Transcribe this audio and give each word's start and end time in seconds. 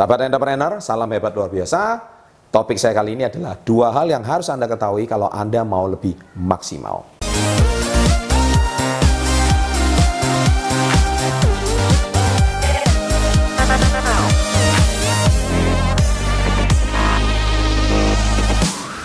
Sahabat 0.00 0.32
entrepreneur, 0.32 0.80
salam 0.80 1.12
hebat 1.12 1.28
luar 1.36 1.52
biasa. 1.52 2.00
Topik 2.48 2.80
saya 2.80 2.96
kali 2.96 3.20
ini 3.20 3.28
adalah 3.28 3.52
dua 3.60 3.92
hal 3.92 4.08
yang 4.08 4.24
harus 4.24 4.48
Anda 4.48 4.64
ketahui 4.64 5.04
kalau 5.04 5.28
Anda 5.28 5.60
mau 5.60 5.84
lebih 5.84 6.16
maksimal. 6.40 7.04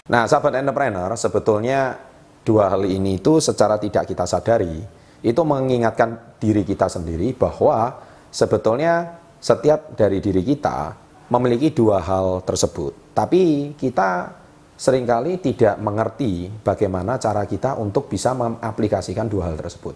Nah, 0.08 0.24
sahabat 0.32 0.64
entrepreneur, 0.64 1.12
sebetulnya 1.20 2.00
dua 2.48 2.72
hal 2.72 2.88
ini 2.88 3.20
itu 3.20 3.44
secara 3.44 3.76
tidak 3.76 4.08
kita 4.08 4.24
sadari, 4.24 4.80
itu 5.20 5.42
mengingatkan 5.44 6.40
diri 6.40 6.64
kita 6.64 6.88
sendiri 6.88 7.36
bahwa 7.36 8.00
sebetulnya 8.32 9.25
setiap 9.40 9.94
dari 9.94 10.20
diri 10.20 10.42
kita 10.42 10.94
memiliki 11.30 11.74
dua 11.74 12.02
hal 12.02 12.42
tersebut. 12.46 13.16
Tapi 13.16 13.74
kita 13.78 14.30
sering 14.76 15.08
kali 15.08 15.40
tidak 15.40 15.80
mengerti 15.80 16.52
bagaimana 16.62 17.16
cara 17.16 17.48
kita 17.48 17.80
untuk 17.80 18.12
bisa 18.12 18.36
mengaplikasikan 18.36 19.26
dua 19.26 19.50
hal 19.52 19.56
tersebut. 19.56 19.96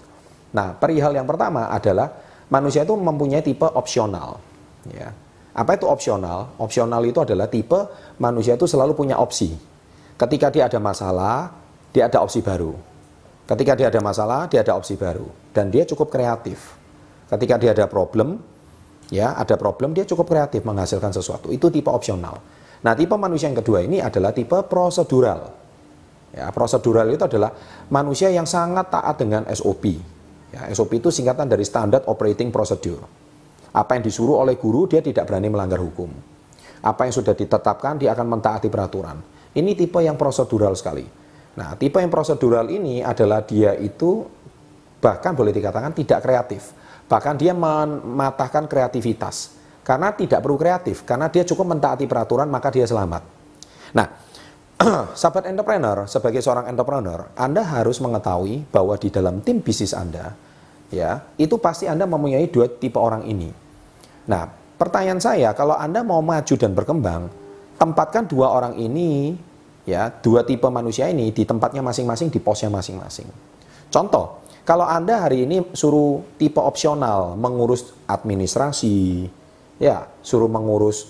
Nah, 0.55 0.73
perihal 0.73 1.13
yang 1.13 1.27
pertama 1.27 1.69
adalah 1.69 2.09
manusia 2.49 2.81
itu 2.87 2.95
mempunyai 2.97 3.43
tipe 3.45 3.67
opsional. 3.67 4.41
Ya. 4.89 5.13
Apa 5.53 5.75
itu 5.75 5.85
opsional? 5.85 6.55
Opsional 6.57 7.03
itu 7.05 7.19
adalah 7.21 7.51
tipe 7.51 7.77
manusia 8.17 8.55
itu 8.55 8.65
selalu 8.65 8.95
punya 8.95 9.19
opsi. 9.19 9.53
Ketika 10.15 10.47
dia 10.49 10.65
ada 10.71 10.79
masalah, 10.81 11.51
dia 11.91 12.07
ada 12.07 12.23
opsi 12.23 12.39
baru. 12.39 12.73
Ketika 13.45 13.73
dia 13.73 13.87
ada 13.89 14.01
masalah, 14.01 14.45
dia 14.45 14.61
ada 14.61 14.77
opsi 14.77 14.93
baru. 14.93 15.25
Dan 15.51 15.73
dia 15.73 15.83
cukup 15.85 16.13
kreatif. 16.13 16.77
Ketika 17.29 17.57
dia 17.57 17.71
ada 17.73 17.85
problem, 17.89 18.41
ya 19.09 19.37
ada 19.37 19.57
problem 19.57 19.93
dia 19.93 20.05
cukup 20.05 20.29
kreatif 20.29 20.65
menghasilkan 20.65 21.13
sesuatu. 21.13 21.49
Itu 21.53 21.69
tipe 21.73 21.89
opsional. 21.89 22.41
Nah 22.79 22.93
tipe 22.95 23.13
manusia 23.19 23.51
yang 23.51 23.59
kedua 23.59 23.83
ini 23.83 23.99
adalah 23.99 24.31
tipe 24.31 24.55
prosedural. 24.65 25.51
Ya 26.29 26.47
prosedural 26.53 27.09
itu 27.09 27.25
adalah 27.25 27.51
manusia 27.89 28.29
yang 28.29 28.45
sangat 28.45 28.93
taat 28.93 29.17
dengan 29.17 29.49
SOP 29.49 29.97
ya 30.53 30.69
SOP 30.73 30.97
itu 30.97 31.09
singkatan 31.13 31.49
dari 31.49 31.65
Standard 31.65 32.05
Operating 32.09 32.49
Procedure. 32.49 33.01
Apa 33.69 33.97
yang 33.97 34.03
disuruh 34.05 34.41
oleh 34.41 34.57
guru 34.57 34.89
dia 34.89 35.01
tidak 35.01 35.29
berani 35.29 35.49
melanggar 35.49 35.77
hukum. 35.77 36.09
Apa 36.81 37.05
yang 37.05 37.13
sudah 37.13 37.37
ditetapkan 37.37 38.01
dia 38.01 38.17
akan 38.17 38.39
mentaati 38.39 38.71
peraturan. 38.71 39.21
Ini 39.53 39.71
tipe 39.77 39.99
yang 40.01 40.17
prosedural 40.17 40.73
sekali. 40.73 41.05
Nah 41.57 41.77
tipe 41.77 42.01
yang 42.01 42.09
prosedural 42.09 42.65
ini 42.69 43.05
adalah 43.05 43.45
dia 43.45 43.77
itu 43.77 44.25
bahkan 44.99 45.37
boleh 45.37 45.53
dikatakan 45.53 45.93
tidak 45.95 46.19
kreatif 46.25 46.75
Bahkan 47.09 47.35
dia 47.41 47.57
mematahkan 47.57 48.69
kreativitas. 48.69 49.57
Karena 49.81 50.13
tidak 50.13 50.45
perlu 50.45 50.53
kreatif, 50.53 51.01
karena 51.01 51.33
dia 51.33 51.41
cukup 51.41 51.73
mentaati 51.73 52.05
peraturan 52.05 52.45
maka 52.45 52.69
dia 52.69 52.85
selamat. 52.85 53.25
Nah, 53.97 54.05
sahabat 55.19 55.49
entrepreneur, 55.49 56.05
sebagai 56.05 56.45
seorang 56.45 56.69
entrepreneur, 56.69 57.33
Anda 57.33 57.65
harus 57.65 57.97
mengetahui 57.97 58.69
bahwa 58.69 58.93
di 59.01 59.09
dalam 59.09 59.41
tim 59.41 59.65
bisnis 59.65 59.97
Anda, 59.97 60.37
ya, 60.93 61.25
itu 61.41 61.57
pasti 61.57 61.89
Anda 61.89 62.05
mempunyai 62.05 62.45
dua 62.53 62.69
tipe 62.69 63.01
orang 63.01 63.25
ini. 63.25 63.49
Nah, 64.29 64.45
pertanyaan 64.77 65.17
saya, 65.17 65.57
kalau 65.57 65.73
Anda 65.73 66.05
mau 66.05 66.21
maju 66.21 66.53
dan 66.53 66.77
berkembang, 66.77 67.33
tempatkan 67.81 68.29
dua 68.29 68.53
orang 68.53 68.77
ini, 68.77 69.33
ya, 69.89 70.13
dua 70.21 70.45
tipe 70.45 70.69
manusia 70.69 71.09
ini 71.09 71.33
di 71.33 71.49
tempatnya 71.49 71.81
masing-masing, 71.81 72.29
di 72.29 72.37
posnya 72.37 72.69
masing-masing. 72.69 73.25
Contoh, 73.89 74.45
kalau 74.69 74.85
Anda 74.85 75.25
hari 75.25 75.49
ini 75.49 75.73
suruh 75.73 76.37
tipe 76.37 76.61
opsional 76.61 77.33
mengurus 77.33 77.89
administrasi, 78.05 79.25
ya, 79.81 80.05
suruh 80.21 80.45
mengurus 80.45 81.09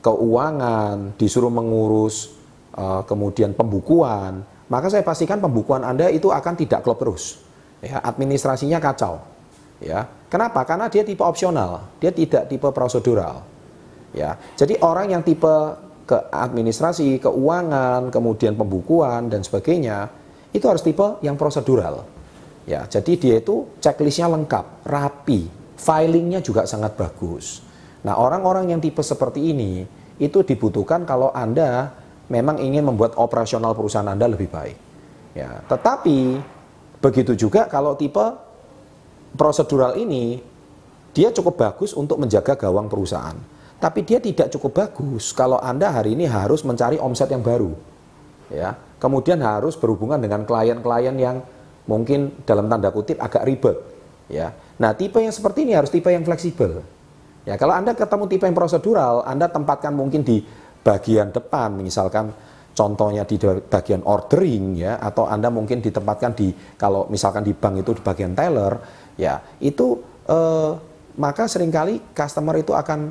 keuangan, 0.00 1.12
disuruh 1.20 1.52
mengurus 1.52 2.32
uh, 2.80 3.04
kemudian 3.04 3.52
pembukuan, 3.52 4.40
maka 4.72 4.88
saya 4.88 5.04
pastikan 5.04 5.36
pembukuan 5.36 5.84
Anda 5.84 6.08
itu 6.08 6.32
akan 6.32 6.56
tidak 6.56 6.80
klop 6.80 6.96
terus. 6.96 7.44
Ya, 7.84 8.00
administrasinya 8.00 8.80
kacau. 8.80 9.20
Ya. 9.84 10.08
Kenapa? 10.32 10.64
Karena 10.64 10.88
dia 10.88 11.04
tipe 11.04 11.20
opsional, 11.20 11.92
dia 12.00 12.08
tidak 12.08 12.48
tipe 12.48 12.72
prosedural. 12.72 13.44
Ya. 14.16 14.40
Jadi 14.56 14.80
orang 14.80 15.12
yang 15.12 15.20
tipe 15.20 15.76
ke 16.08 16.16
administrasi, 16.32 17.20
keuangan, 17.20 18.08
kemudian 18.08 18.56
pembukuan 18.56 19.28
dan 19.28 19.44
sebagainya, 19.44 20.08
itu 20.56 20.64
harus 20.64 20.80
tipe 20.80 21.20
yang 21.20 21.36
prosedural. 21.36 22.16
Ya, 22.68 22.84
jadi 22.84 23.12
dia 23.16 23.34
itu 23.40 23.64
checklistnya 23.80 24.28
lengkap, 24.28 24.84
rapi, 24.84 25.48
filingnya 25.80 26.44
juga 26.44 26.68
sangat 26.68 27.00
bagus. 27.00 27.64
Nah, 28.04 28.20
orang-orang 28.20 28.68
yang 28.68 28.80
tipe 28.84 29.00
seperti 29.00 29.56
ini 29.56 29.88
itu 30.20 30.44
dibutuhkan 30.44 31.08
kalau 31.08 31.32
Anda 31.32 31.88
memang 32.28 32.60
ingin 32.60 32.84
membuat 32.84 33.16
operasional 33.16 33.72
perusahaan 33.72 34.04
Anda 34.04 34.28
lebih 34.28 34.52
baik. 34.52 34.76
Ya, 35.32 35.64
tetapi 35.64 36.44
begitu 37.00 37.32
juga 37.32 37.64
kalau 37.72 37.96
tipe 37.96 38.20
prosedural 39.32 39.96
ini 39.96 40.44
dia 41.16 41.32
cukup 41.32 41.56
bagus 41.56 41.96
untuk 41.96 42.20
menjaga 42.20 42.52
gawang 42.52 42.92
perusahaan. 42.92 43.36
Tapi 43.78 44.02
dia 44.04 44.20
tidak 44.20 44.52
cukup 44.52 44.84
bagus 44.84 45.32
kalau 45.32 45.56
Anda 45.56 45.88
hari 45.88 46.12
ini 46.18 46.28
harus 46.28 46.66
mencari 46.68 47.00
omset 47.00 47.32
yang 47.32 47.40
baru. 47.40 47.72
Ya, 48.52 48.76
kemudian 49.00 49.40
harus 49.40 49.72
berhubungan 49.72 50.20
dengan 50.20 50.44
klien-klien 50.44 51.16
yang 51.16 51.40
mungkin 51.88 52.44
dalam 52.44 52.68
tanda 52.68 52.92
kutip 52.92 53.16
agak 53.18 53.42
ribet 53.48 53.76
ya. 54.28 54.52
Nah, 54.78 54.94
tipe 54.94 55.18
yang 55.18 55.34
seperti 55.34 55.66
ini 55.66 55.74
harus 55.74 55.90
tipe 55.90 56.06
yang 56.12 56.22
fleksibel. 56.22 56.84
Ya, 57.48 57.56
kalau 57.56 57.74
Anda 57.74 57.96
ketemu 57.96 58.28
tipe 58.28 58.44
yang 58.44 58.54
prosedural, 58.54 59.24
Anda 59.24 59.48
tempatkan 59.48 59.90
mungkin 59.96 60.22
di 60.22 60.44
bagian 60.84 61.34
depan 61.34 61.74
misalkan 61.74 62.30
contohnya 62.76 63.26
di 63.26 63.34
bagian 63.66 64.06
ordering 64.06 64.78
ya 64.78 65.02
atau 65.02 65.26
Anda 65.26 65.50
mungkin 65.50 65.82
ditempatkan 65.82 66.38
di 66.38 66.54
kalau 66.78 67.10
misalkan 67.10 67.42
di 67.42 67.50
bank 67.56 67.82
itu 67.82 67.98
di 67.98 68.02
bagian 68.04 68.36
teller 68.36 68.78
ya, 69.18 69.40
itu 69.58 69.98
eh, 70.28 70.72
maka 71.18 71.50
sering 71.50 71.72
kali 71.72 71.98
customer 72.12 72.54
itu 72.60 72.76
akan 72.76 73.10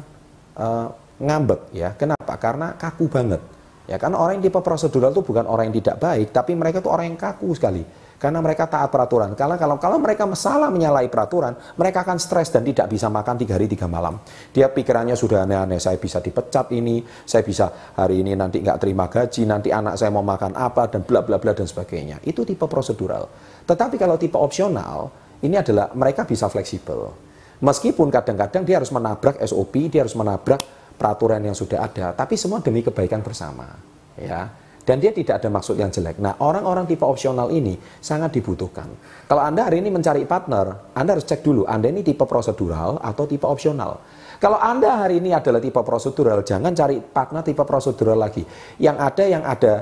eh, 0.56 0.88
ngambek 1.18 1.74
ya. 1.74 1.98
Kenapa? 1.98 2.38
Karena 2.38 2.78
kaku 2.78 3.10
banget. 3.10 3.42
Ya, 3.88 3.96
karena 3.96 4.20
orang 4.20 4.40
yang 4.40 4.52
tipe 4.52 4.60
prosedural 4.60 5.16
itu 5.16 5.24
bukan 5.24 5.48
orang 5.48 5.72
yang 5.72 5.80
tidak 5.80 5.98
baik, 6.04 6.36
tapi 6.36 6.52
mereka 6.60 6.84
itu 6.84 6.92
orang 6.92 7.08
yang 7.08 7.20
kaku 7.20 7.56
sekali 7.56 7.88
karena 8.18 8.42
mereka 8.42 8.66
taat 8.66 8.90
peraturan. 8.90 9.38
Karena 9.38 9.56
kalau 9.62 9.78
kalau 9.78 9.98
mereka 10.02 10.26
salah 10.34 10.74
menyalahi 10.74 11.06
peraturan, 11.10 11.54
mereka 11.78 12.02
akan 12.02 12.18
stres 12.18 12.50
dan 12.50 12.66
tidak 12.66 12.90
bisa 12.90 13.08
makan 13.14 13.38
tiga 13.38 13.56
hari 13.56 13.70
tiga 13.70 13.86
malam. 13.86 14.18
Dia 14.50 14.74
pikirannya 14.74 15.14
sudah 15.14 15.46
aneh-aneh. 15.46 15.78
Saya 15.78 16.02
bisa 16.02 16.18
dipecat 16.18 16.74
ini, 16.74 17.06
saya 17.06 17.46
bisa 17.46 17.94
hari 17.94 18.26
ini 18.26 18.34
nanti 18.34 18.66
nggak 18.66 18.78
terima 18.82 19.06
gaji, 19.06 19.46
nanti 19.46 19.70
anak 19.70 20.02
saya 20.02 20.10
mau 20.10 20.26
makan 20.26 20.58
apa 20.58 20.90
dan 20.90 21.06
bla 21.06 21.22
bla 21.22 21.38
bla 21.38 21.54
dan 21.54 21.70
sebagainya. 21.70 22.18
Itu 22.26 22.42
tipe 22.42 22.66
prosedural. 22.66 23.30
Tetapi 23.70 23.96
kalau 24.02 24.18
tipe 24.18 24.36
opsional, 24.36 25.14
ini 25.46 25.54
adalah 25.54 25.94
mereka 25.94 26.26
bisa 26.26 26.50
fleksibel. 26.50 27.14
Meskipun 27.58 28.14
kadang-kadang 28.14 28.66
dia 28.66 28.78
harus 28.78 28.94
menabrak 28.94 29.42
SOP, 29.46 29.90
dia 29.90 30.06
harus 30.06 30.14
menabrak 30.14 30.62
peraturan 30.98 31.42
yang 31.42 31.54
sudah 31.54 31.86
ada, 31.86 32.14
tapi 32.14 32.34
semua 32.38 32.62
demi 32.62 32.82
kebaikan 32.82 33.22
bersama. 33.22 33.78
Ya, 34.18 34.50
dan 34.88 35.04
dia 35.04 35.12
tidak 35.12 35.44
ada 35.44 35.52
maksud 35.52 35.76
yang 35.76 35.92
jelek. 35.92 36.24
Nah, 36.24 36.40
orang-orang 36.40 36.88
tipe 36.88 37.04
opsional 37.04 37.52
ini 37.52 37.76
sangat 38.00 38.40
dibutuhkan. 38.40 38.88
Kalau 39.28 39.44
Anda 39.44 39.68
hari 39.68 39.84
ini 39.84 39.92
mencari 39.92 40.24
partner, 40.24 40.96
Anda 40.96 41.20
harus 41.20 41.28
cek 41.28 41.44
dulu, 41.44 41.68
Anda 41.68 41.92
ini 41.92 42.08
tipe 42.08 42.24
prosedural 42.24 43.04
atau 43.04 43.28
tipe 43.28 43.44
opsional. 43.44 44.00
Kalau 44.40 44.56
Anda 44.56 45.04
hari 45.04 45.20
ini 45.20 45.36
adalah 45.36 45.60
tipe 45.60 45.84
prosedural, 45.84 46.48
jangan 46.48 46.72
cari 46.72 47.04
partner 47.04 47.44
tipe 47.44 47.68
prosedural 47.68 48.16
lagi. 48.16 48.48
Yang 48.80 48.98
ada 49.04 49.24
yang 49.28 49.44
ada 49.44 49.74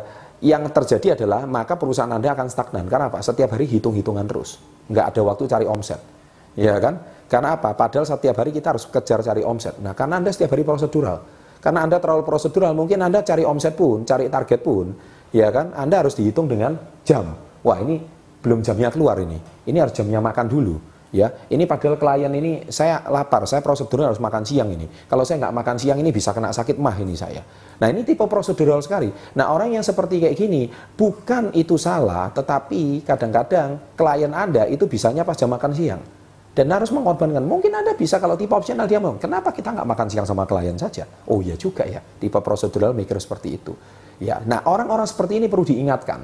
yang 0.41 0.65
terjadi 0.73 1.21
adalah 1.21 1.45
maka 1.45 1.77
perusahaan 1.77 2.09
Anda 2.09 2.33
akan 2.33 2.49
stagnan. 2.49 2.89
Karena 2.89 3.13
apa? 3.13 3.21
Setiap 3.21 3.53
hari 3.53 3.69
hitung-hitungan 3.69 4.25
terus. 4.25 4.57
Nggak 4.89 5.05
ada 5.13 5.21
waktu 5.21 5.43
cari 5.45 5.65
omset. 5.69 6.01
Ya 6.57 6.81
kan? 6.81 6.97
Karena 7.29 7.61
apa? 7.61 7.77
Padahal 7.77 8.09
setiap 8.09 8.41
hari 8.41 8.49
kita 8.49 8.73
harus 8.73 8.89
kejar 8.89 9.21
cari 9.21 9.45
omset. 9.45 9.77
Nah, 9.81 9.93
karena 9.93 10.17
Anda 10.17 10.33
setiap 10.33 10.57
hari 10.57 10.65
prosedural. 10.65 11.34
Karena 11.65 11.81
Anda 11.81 11.97
terlalu 11.97 12.21
prosedural, 12.21 12.77
mungkin 12.77 13.01
Anda 13.01 13.25
cari 13.25 13.41
omset 13.41 13.73
pun, 13.73 14.05
cari 14.05 14.29
target 14.29 14.61
pun, 14.61 14.93
ya 15.33 15.49
kan? 15.49 15.73
Anda 15.73 16.05
harus 16.05 16.13
dihitung 16.13 16.45
dengan 16.45 16.77
jam. 17.01 17.33
Wah, 17.65 17.81
ini 17.81 18.05
belum 18.45 18.61
jamnya 18.61 18.93
keluar 18.93 19.17
ini. 19.17 19.41
Ini 19.65 19.81
harus 19.81 19.97
jamnya 19.97 20.21
makan 20.21 20.45
dulu. 20.45 20.77
Ya, 21.09 21.31
ini 21.47 21.63
padahal 21.63 21.95
klien 21.95 22.29
ini 22.37 22.67
saya 22.67 22.99
lapar, 23.07 23.47
saya 23.47 23.63
prosedural 23.63 24.11
harus 24.13 24.19
makan 24.19 24.43
siang 24.43 24.67
ini. 24.69 24.85
Kalau 25.07 25.23
saya 25.23 25.47
nggak 25.47 25.55
makan 25.57 25.75
siang 25.79 25.97
ini 26.03 26.11
bisa 26.11 26.35
kena 26.35 26.51
sakit 26.51 26.75
mah 26.75 26.91
ini 26.99 27.15
saya. 27.15 27.39
Nah 27.79 27.87
ini 27.87 28.03
tipe 28.03 28.27
prosedural 28.27 28.83
sekali. 28.83 29.07
Nah 29.39 29.47
orang 29.47 29.79
yang 29.79 29.85
seperti 29.85 30.19
kayak 30.19 30.35
gini 30.35 30.67
bukan 30.99 31.55
itu 31.55 31.79
salah, 31.79 32.35
tetapi 32.35 33.07
kadang-kadang 33.07 33.95
klien 33.95 34.35
Anda 34.35 34.67
itu 34.67 34.91
bisanya 34.91 35.23
pas 35.23 35.39
jam 35.39 35.47
makan 35.55 35.71
siang 35.71 36.03
dan 36.55 36.71
harus 36.71 36.89
mengorbankan. 36.95 37.43
Mungkin 37.43 37.69
Anda 37.75 37.93
bisa 37.99 38.17
kalau 38.17 38.39
tipe 38.39 38.55
opsional 38.55 38.87
dia 38.87 38.97
mau. 39.03 39.19
Kenapa 39.19 39.51
kita 39.51 39.75
nggak 39.75 39.85
makan 39.85 40.07
siang 40.07 40.23
sama 40.23 40.47
klien 40.47 40.79
saja? 40.79 41.03
Oh 41.27 41.43
iya 41.43 41.59
juga 41.59 41.83
ya, 41.83 41.99
tipe 41.99 42.39
prosedural 42.39 42.95
mikir 42.95 43.19
seperti 43.19 43.59
itu. 43.59 43.75
Ya, 44.23 44.39
nah 44.47 44.63
orang-orang 44.63 45.03
seperti 45.03 45.43
ini 45.43 45.51
perlu 45.51 45.67
diingatkan. 45.67 46.23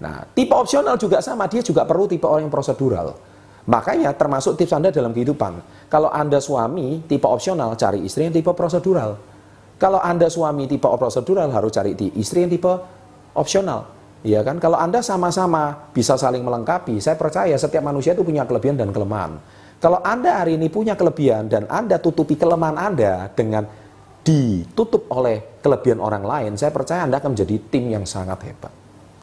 Nah, 0.00 0.24
tipe 0.32 0.56
opsional 0.56 0.96
juga 0.96 1.20
sama, 1.20 1.44
dia 1.48 1.60
juga 1.60 1.84
perlu 1.84 2.08
tipe 2.08 2.24
orang 2.24 2.48
yang 2.48 2.52
prosedural. 2.52 3.12
Makanya 3.68 4.16
termasuk 4.16 4.56
tips 4.56 4.72
Anda 4.72 4.88
dalam 4.88 5.12
kehidupan. 5.12 5.60
Kalau 5.92 6.08
Anda 6.08 6.40
suami 6.40 7.04
tipe 7.04 7.28
opsional, 7.28 7.76
cari 7.76 8.00
istri 8.04 8.24
yang 8.24 8.32
tipe 8.32 8.48
prosedural. 8.56 9.20
Kalau 9.76 10.00
Anda 10.00 10.32
suami 10.32 10.64
tipe 10.64 10.88
prosedural 10.88 11.52
harus 11.52 11.72
cari 11.76 11.92
istri 12.16 12.48
yang 12.48 12.52
tipe 12.52 12.72
opsional. 13.36 13.92
Ya 14.24 14.40
kan? 14.40 14.56
Kalau 14.56 14.80
Anda 14.80 15.04
sama-sama 15.04 15.92
bisa 15.92 16.16
saling 16.16 16.40
melengkapi, 16.40 16.96
saya 17.02 17.20
percaya 17.20 17.52
setiap 17.58 17.84
manusia 17.84 18.16
itu 18.16 18.24
punya 18.24 18.48
kelebihan 18.48 18.80
dan 18.80 18.88
kelemahan. 18.94 19.36
Kalau 19.76 20.00
Anda 20.00 20.40
hari 20.40 20.56
ini 20.56 20.72
punya 20.72 20.96
kelebihan 20.96 21.52
dan 21.52 21.68
Anda 21.68 22.00
tutupi 22.00 22.34
kelemahan 22.40 22.80
Anda 22.80 23.28
dengan 23.36 23.68
ditutup 24.26 25.06
oleh 25.12 25.60
kelebihan 25.62 26.02
orang 26.02 26.24
lain, 26.24 26.52
saya 26.58 26.72
percaya 26.74 27.06
Anda 27.06 27.22
akan 27.22 27.36
menjadi 27.36 27.56
tim 27.70 27.92
yang 27.92 28.02
sangat 28.08 28.42
hebat. 28.42 28.72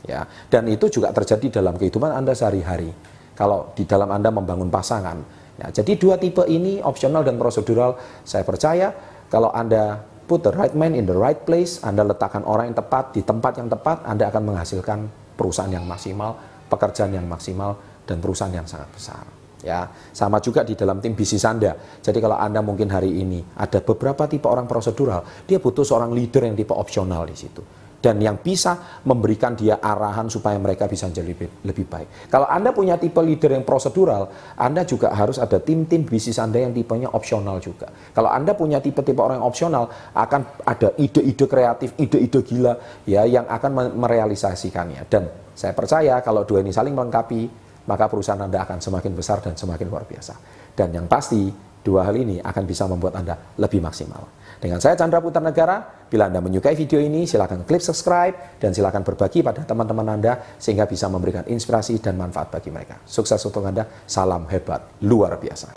Ya, 0.04 0.28
dan 0.52 0.68
itu 0.68 0.92
juga 0.92 1.12
terjadi 1.16 1.60
dalam 1.60 1.76
kehidupan 1.80 2.12
Anda 2.12 2.32
sehari-hari. 2.36 2.92
Kalau 3.34 3.74
di 3.74 3.84
dalam 3.84 4.12
Anda 4.14 4.30
membangun 4.30 4.70
pasangan. 4.70 5.18
Ya, 5.58 5.68
jadi 5.74 5.98
dua 5.98 6.16
tipe 6.22 6.46
ini 6.46 6.80
opsional 6.86 7.26
dan 7.26 7.42
prosedural, 7.42 7.98
saya 8.22 8.46
percaya 8.46 8.94
kalau 9.34 9.50
Anda 9.50 10.06
put 10.30 10.46
the 10.46 10.54
right 10.54 10.78
man 10.78 10.94
in 10.94 11.10
the 11.10 11.18
right 11.18 11.42
place, 11.50 11.82
Anda 11.82 12.06
letakkan 12.06 12.46
orang 12.46 12.72
yang 12.72 12.78
tepat 12.78 13.18
di 13.18 13.26
tempat 13.26 13.58
yang 13.58 13.70
tepat, 13.74 14.06
Anda 14.06 14.30
akan 14.30 14.54
menghasilkan 14.54 15.00
perusahaan 15.34 15.72
yang 15.72 15.90
maksimal, 15.90 16.38
pekerjaan 16.70 17.12
yang 17.12 17.26
maksimal, 17.26 17.76
dan 18.06 18.22
perusahaan 18.22 18.54
yang 18.54 18.70
sangat 18.70 18.90
besar. 18.94 19.24
Ya, 19.64 19.88
sama 20.12 20.44
juga 20.44 20.68
di 20.68 20.76
dalam 20.76 21.00
tim 21.00 21.16
bisnis 21.16 21.48
Anda. 21.48 21.72
Jadi 22.04 22.20
kalau 22.20 22.36
Anda 22.36 22.60
mungkin 22.60 22.92
hari 22.92 23.24
ini 23.24 23.40
ada 23.56 23.80
beberapa 23.80 24.28
tipe 24.28 24.52
orang 24.52 24.68
prosedural, 24.68 25.24
dia 25.48 25.56
butuh 25.64 25.88
seorang 25.88 26.12
leader 26.12 26.44
yang 26.44 26.56
tipe 26.60 26.76
opsional 26.76 27.24
di 27.24 27.36
situ 27.40 27.64
dan 28.04 28.20
yang 28.20 28.36
bisa 28.44 29.00
memberikan 29.08 29.56
dia 29.56 29.80
arahan 29.80 30.28
supaya 30.28 30.60
mereka 30.60 30.92
bisa 30.92 31.08
menjadi 31.08 31.32
lebih, 31.32 31.50
lebih 31.64 31.86
baik. 31.88 32.28
Kalau 32.28 32.52
Anda 32.52 32.76
punya 32.76 33.00
tipe 33.00 33.24
leader 33.24 33.56
yang 33.56 33.64
prosedural, 33.64 34.28
Anda 34.60 34.84
juga 34.84 35.16
harus 35.16 35.40
ada 35.40 35.64
tim-tim 35.64 36.04
bisnis 36.04 36.36
Anda 36.36 36.68
yang 36.68 36.76
tipenya 36.76 37.08
opsional 37.16 37.64
juga. 37.64 37.88
Kalau 38.12 38.28
Anda 38.28 38.52
punya 38.60 38.84
tipe-tipe 38.84 39.24
orang 39.24 39.40
yang 39.40 39.48
opsional, 39.48 39.88
akan 40.12 40.68
ada 40.68 40.92
ide-ide 41.00 41.48
kreatif, 41.48 41.96
ide-ide 41.96 42.44
gila 42.44 42.76
ya 43.08 43.24
yang 43.24 43.48
akan 43.48 43.96
merealisasikannya. 43.96 45.08
Dan 45.08 45.32
saya 45.56 45.72
percaya 45.72 46.20
kalau 46.20 46.44
dua 46.44 46.60
ini 46.60 46.76
saling 46.76 46.92
melengkapi, 46.92 47.63
maka 47.86 48.08
perusahaan 48.08 48.40
Anda 48.40 48.64
akan 48.64 48.80
semakin 48.80 49.12
besar 49.14 49.44
dan 49.44 49.54
semakin 49.56 49.88
luar 49.88 50.08
biasa. 50.08 50.36
Dan 50.74 50.92
yang 50.96 51.06
pasti, 51.06 51.52
dua 51.84 52.08
hal 52.08 52.16
ini 52.16 52.40
akan 52.40 52.64
bisa 52.64 52.88
membuat 52.88 53.20
Anda 53.20 53.36
lebih 53.60 53.84
maksimal. 53.84 54.44
Dengan 54.64 54.80
saya 54.80 54.96
Chandra 54.96 55.20
Putra 55.20 55.44
Negara, 55.44 56.08
bila 56.08 56.32
Anda 56.32 56.40
menyukai 56.40 56.72
video 56.72 57.04
ini, 57.04 57.28
silakan 57.28 57.68
klik 57.68 57.84
subscribe 57.84 58.56
dan 58.56 58.72
silakan 58.72 59.04
berbagi 59.04 59.44
pada 59.44 59.68
teman-teman 59.68 60.08
Anda 60.08 60.56
sehingga 60.56 60.88
bisa 60.88 61.12
memberikan 61.12 61.44
inspirasi 61.44 62.00
dan 62.00 62.16
manfaat 62.16 62.48
bagi 62.48 62.72
mereka. 62.72 63.04
Sukses 63.04 63.44
untuk 63.44 63.60
Anda, 63.68 63.84
salam 64.08 64.48
hebat 64.48 65.04
luar 65.04 65.36
biasa. 65.36 65.76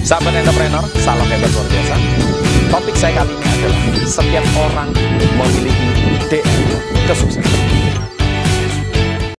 Sahabat 0.00 0.32
entrepreneur, 0.32 0.80
salam 0.96 1.28
hebat 1.28 1.50
luar 1.52 1.68
biasa. 1.68 1.94
Topik 2.72 2.96
saya 2.96 3.20
kali 3.20 3.36
ini 3.36 3.48
adalah 3.52 3.80
setiap 4.08 4.44
orang 4.56 4.88
memiliki 5.36 5.86
ide 6.16 6.40
kesuksesan. 7.04 7.71